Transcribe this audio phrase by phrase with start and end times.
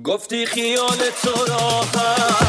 [0.00, 2.42] گفتی خیال تو راحت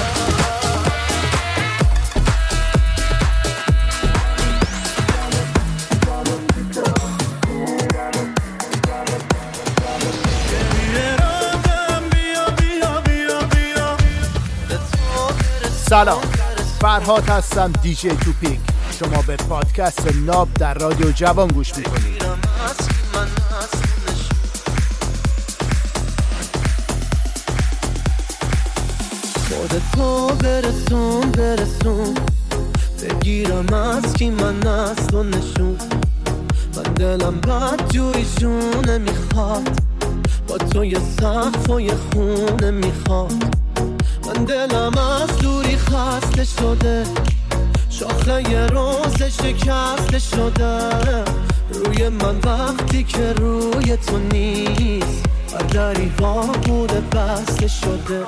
[15.89, 16.21] سلام.
[16.81, 18.59] فرهاد هستم دیجی توپیک.
[18.99, 22.23] شما به پادکست ناب در رادیو جوان گوش می‌کنید.
[29.67, 32.15] تو برسون برسون.
[33.01, 35.77] بگیرم از کی من از و نشون.
[36.75, 39.69] من دلم بد جوریشونه می‌خواد.
[40.47, 43.33] با تو یه سقف و یه خونه می‌خواد.
[44.25, 47.03] من دلم از دوری خسته شده.
[47.89, 50.89] شاخه یه روز شکسته شده.
[51.73, 55.23] روی من وقتی که روی تو نیست.
[55.53, 56.11] هر دری
[56.65, 58.25] بوده بسته شده.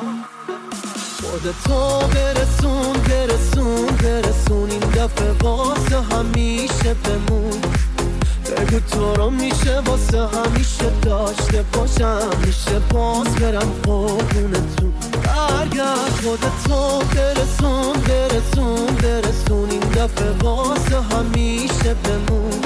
[1.36, 4.70] خودتو برسون برسون برسون.
[4.72, 7.62] این دفعه واسه همیشه بمون.
[8.46, 12.30] بگو تو رو میشه واسه همیشه داشته باشم.
[12.46, 14.94] میشه باز برم قربونتون.
[15.24, 19.70] برگرد خودتو برسون برسون برسون.
[19.70, 22.62] این دفعه واسه همیشه بمون.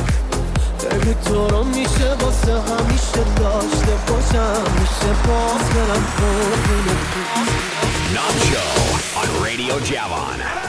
[0.80, 4.64] بگو تو رو میشه واسه همیشه داشته باشم.
[4.80, 7.29] میشه باز برم قربونتون.
[8.14, 10.69] Knob Show on Radio Javon.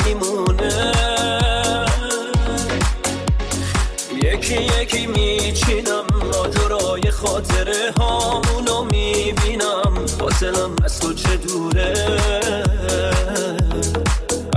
[4.33, 10.05] یکی یکی میچینم ماجرای خاطره هامونو می‌بینم.
[10.19, 11.93] فاصلم از تو چه دوره؟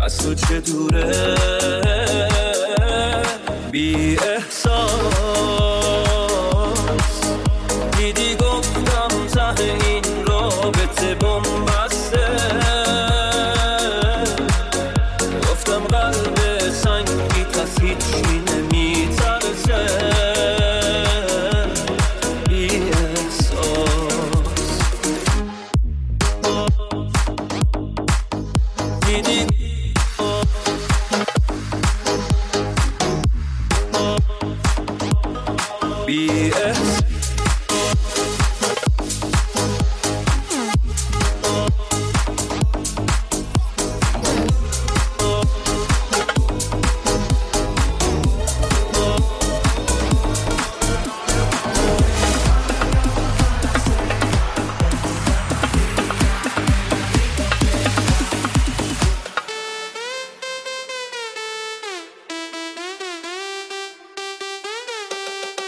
[0.02, 1.34] از تو چه دوره؟
[3.72, 4.16] بی
[4.76, 5.73] Oh.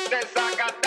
[0.08, 0.85] Desacatado.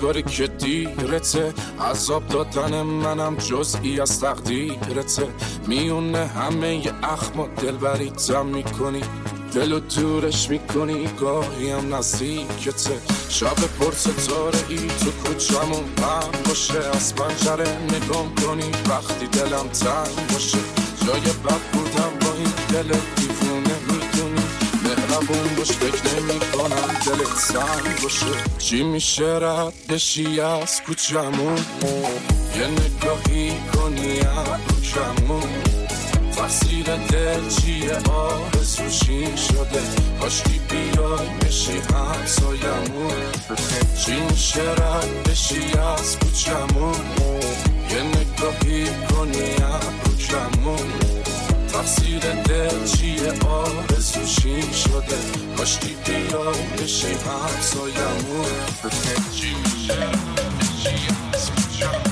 [0.00, 5.28] انگار که دیرته عذاب دادن منم جزئی از تقدیرته.
[5.66, 9.00] میونه همه ی اخما دل تم می‌کنی.
[9.54, 13.00] دلو دورش می‌کنی گاهی هم نزدیکته.
[13.28, 20.32] شب پر ستاره ای تو کوچمون من باشه؟ از پنجره نگام کنی وقتی دلم تنگ
[20.32, 20.58] باشه.
[21.06, 23.19] جای بد بودم با این دل
[25.20, 28.26] مهربون باش فکر نمی کنم دلت سنگ باشه.
[28.58, 31.58] چی میشه رد بشی از کوچمون؟
[32.56, 35.50] یه نگاهی کنی رو کمون
[36.36, 39.82] تقصیر دل چیه؟ آرزوشی شده؟
[40.20, 43.22] کاشکی بیای بشی همسایمون.
[44.04, 46.94] چی میشه رد بشی از کوچمون؟
[47.90, 49.54] یه نگاهی کنی
[50.04, 51.09] رو کمون
[51.80, 55.18] تقصیر دل چیه؟ آرزوشی شده.
[55.56, 58.44] کاشکی بیای بشی همسایمون
[59.36, 59.98] چی میشه؟
[61.82, 62.09] رد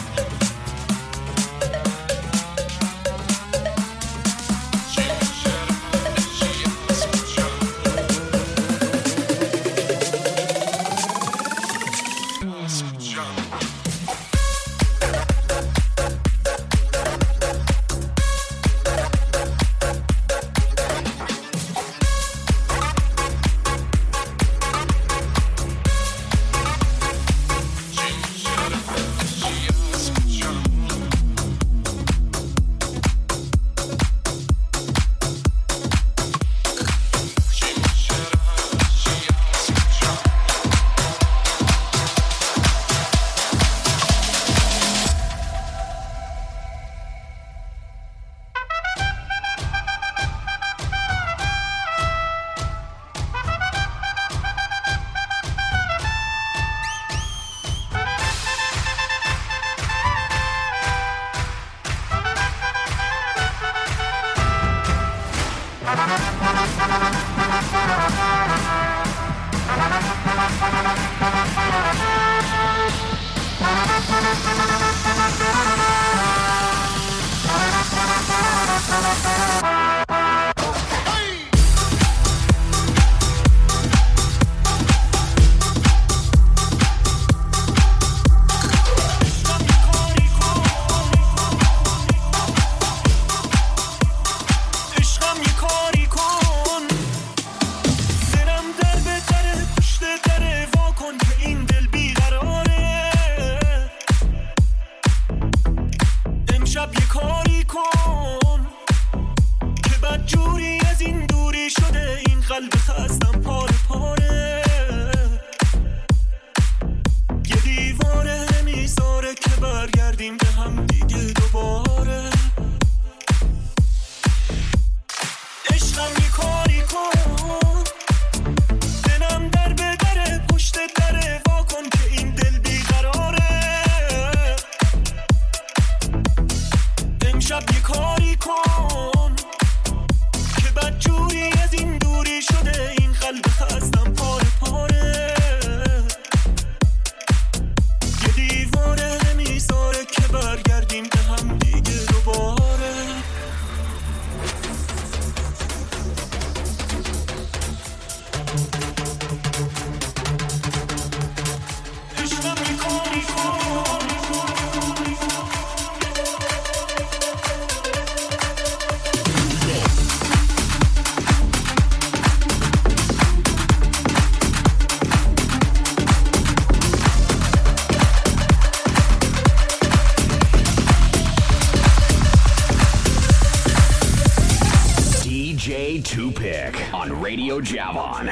[187.15, 188.31] بشی از کوچمون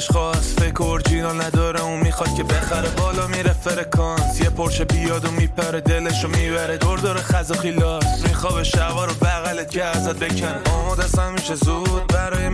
[0.00, 0.60] دلش خواست.
[0.60, 2.88] فکر اورجینال نداره اون می‌خواد که بخره.
[2.88, 4.40] بالا میره فرکانس.
[4.40, 6.76] یه پرشه بیاد و میپره دلش رو می‌بره.
[6.76, 10.60] دور دور خز و خیلاس میخواب شبا رو بغلت که ازت بکنه.
[10.74, 12.06] آماده میشه زود.
[12.06, 12.48] برای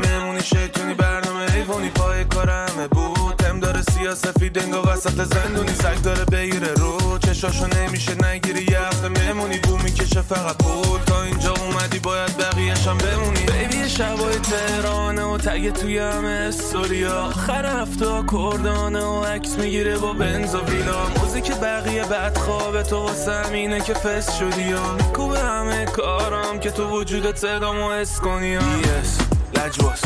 [4.16, 7.18] سفید انگا وسط زندونی سگ داره بگیره رو.
[7.18, 9.58] چشاشو نمیشه نگیری یه هفته مهمونی.
[9.58, 13.40] بو می‌کشه فقط پول تا اینجا اومدی باید بقیهشم بمونی.
[13.40, 17.22] بیبی شبای تهرانه و تگ توی همه استوریا.
[17.22, 21.06] آخر هفته کردانه و عکس می‌گیره با بنز و ویلا.
[21.08, 23.10] موزیک بقیه بد خواب تو
[23.44, 28.60] همینه که فست شدی یا میکوبه همه کارم که تو وجودت صدامو حس کنی یا
[28.60, 29.18] دیس
[29.54, 30.02] لجواس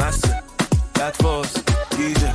[0.00, 0.42] مسته
[0.98, 1.54] لطفاس
[1.96, 2.34] دیجه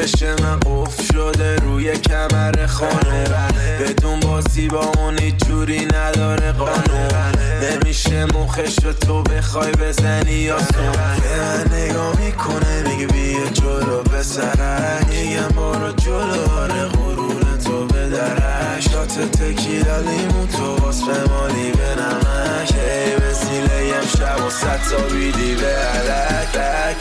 [0.00, 3.48] آروم چشم قف شده روی کمر خانم
[3.80, 7.32] بدون بازی با اون جوری نداره قانون.
[7.62, 15.48] نمیشه مخش تو بخوای بزنی یا من نگاه می‌کنه میگه بیا جلو به سرک میگم
[15.48, 18.80] برو جلو آره غرور تو به درک.
[18.80, 22.74] شات تکیلا لیمون تو باس به مالی به نمک.
[22.74, 26.99] ای به یم شب و ست تا بیدی به علک.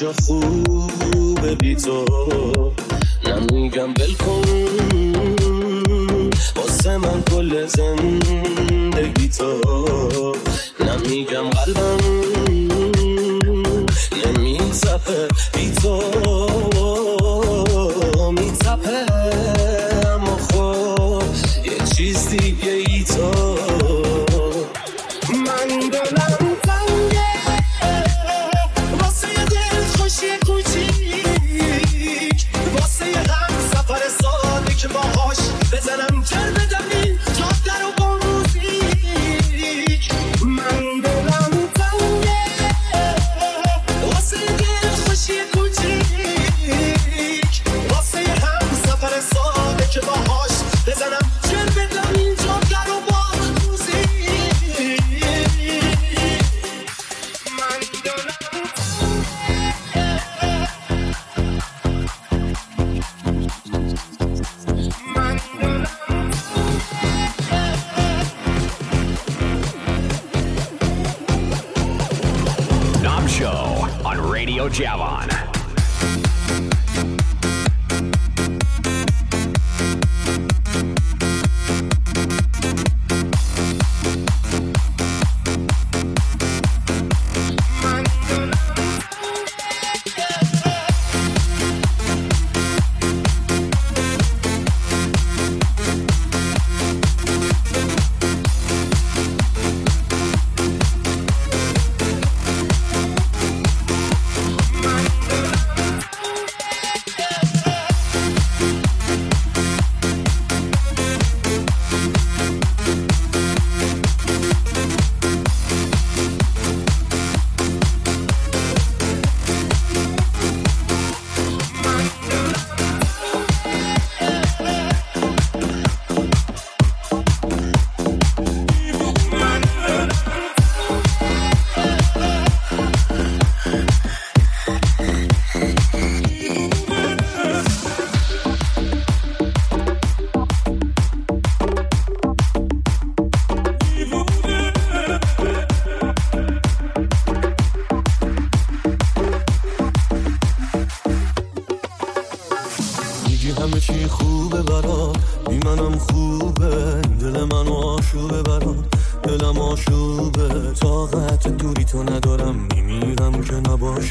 [0.00, 2.04] اینجا خوبه بی تو.
[3.26, 4.42] نمیگم بل کن
[6.56, 9.60] واسه من کل زندگی تو.
[10.80, 11.98] نمیگم قلبم
[14.24, 15.28] نمیتپه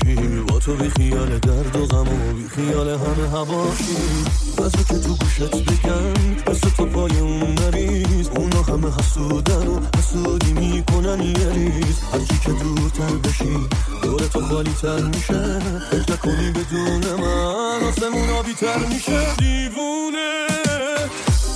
[0.05, 4.25] باشیم با تو بی خیال درد و غم و بی خیال همه هواشیم
[4.57, 10.53] بزا که تو گوشت بگن بس تو پای اون نریز اونا همه حسودن و حسودی
[10.53, 11.99] می‌کنن یه ریز.
[12.13, 13.67] هرچی که دورتر بشی
[14.03, 15.59] دور تو خالی تر میشه.
[15.91, 19.35] فکر کنی بدون من آسمون آبی تر میشه.
[19.35, 20.45] دیوونه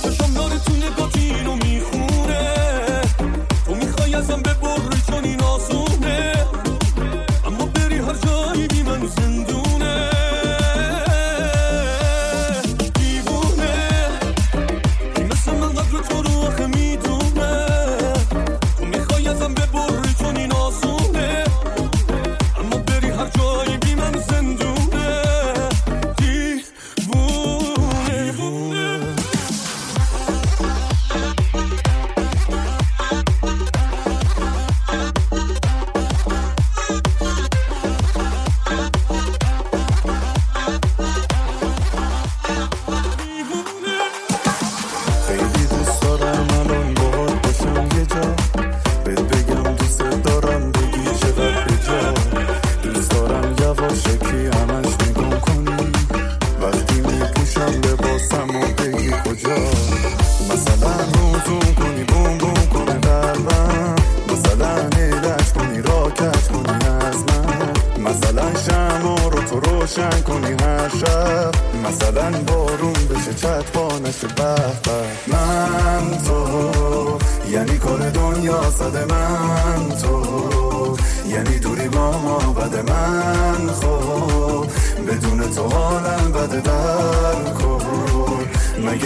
[0.02, 2.13] چشم داره تو نگاه رو می‌خونه.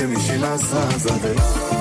[0.07, 1.78] می شنا ساز ده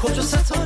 [0.00, 0.59] Khôn cho sát sao.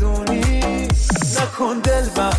[0.00, 0.88] بدونی
[1.40, 2.29] نکن دل بر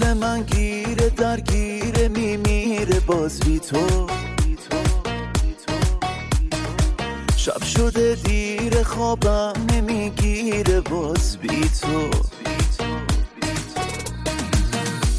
[0.00, 4.06] دل من گیره در گیره میمیره باز بی تو.
[7.36, 12.10] شب شده دیر خوابم نمی‌گیره باز بی تو.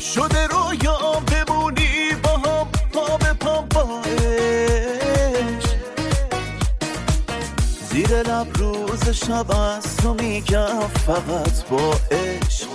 [0.01, 4.03] شده رویا بمونی با هم پا به پا باش.
[7.91, 12.70] زیر لب روز شب از تو میگم فقط با عشق.